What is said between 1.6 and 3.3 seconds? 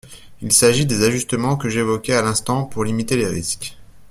j’évoquais à l’instant pour limiter les